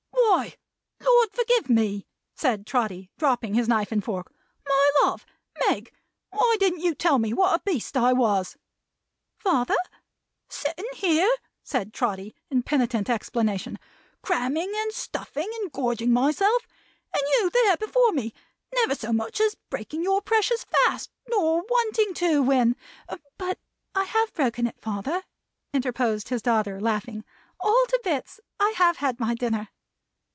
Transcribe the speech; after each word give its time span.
"Why, 0.33 0.55
Lord 1.01 1.29
forgive 1.33 1.69
me!" 1.69 2.07
said 2.35 2.65
Trotty, 2.65 3.11
dropping 3.17 3.53
his 3.53 3.67
knife 3.67 3.91
and 3.91 4.03
fork. 4.03 4.31
"My 4.67 4.91
love! 5.03 5.25
Meg! 5.67 5.91
why 6.31 6.55
didn't 6.59 6.79
you 6.79 6.95
tell 6.95 7.19
me 7.19 7.31
what 7.33 7.55
a 7.59 7.63
beast 7.63 7.95
I 7.97 8.13
was?" 8.13 8.57
"Father?" 9.37 9.75
"Sitting 10.49 10.87
here," 10.95 11.29
said 11.63 11.93
Trotty, 11.93 12.33
in 12.49 12.63
penitent 12.63 13.09
explanation, 13.09 13.77
"cramming 14.23 14.71
and 14.75 14.91
stuffing, 14.93 15.49
and 15.61 15.71
gorging 15.71 16.11
myself; 16.13 16.65
and 17.13 17.21
you 17.39 17.51
before 17.79 18.11
me 18.11 18.33
there, 18.71 18.81
never 18.83 18.95
so 18.95 19.11
much 19.11 19.39
as 19.41 19.55
breaking 19.69 20.01
your 20.03 20.21
precious 20.21 20.63
fast, 20.85 21.11
nor 21.29 21.61
wanting 21.69 22.13
to, 22.15 22.41
when" 22.41 22.75
"But 23.37 23.59
I 23.93 24.05
have 24.05 24.33
broken 24.33 24.65
it, 24.67 24.79
father," 24.79 25.23
interposed 25.73 26.29
his 26.29 26.41
daughter, 26.41 26.79
laughing, 26.79 27.25
"all 27.59 27.85
to 27.89 27.99
bits. 28.03 28.39
I 28.59 28.71
have 28.77 28.97
had 28.97 29.19
my 29.19 29.35
dinner." 29.35 29.69